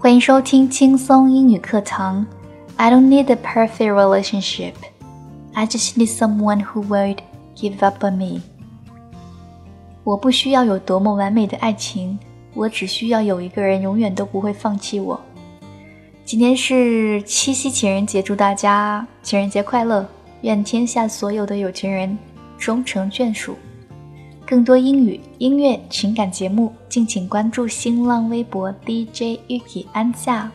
[0.00, 2.24] 欢迎收听轻松英语课堂。
[2.76, 4.74] I don't need a perfect relationship.
[5.54, 7.18] I just need someone who won't
[7.56, 8.40] give up on me.
[10.04, 12.16] 我不需要有多么完美的爱情，
[12.54, 15.20] 我只需要有一个人永远都不会放弃我。
[16.24, 20.08] 今天是七夕情人节，祝大家情人节快乐！
[20.42, 22.16] 愿天下所有的有情人
[22.56, 23.56] 终成眷属。
[24.48, 30.50] 更多英语、音乐、情感节目，敬请关注新浪微博 DJ Yuki 安夏。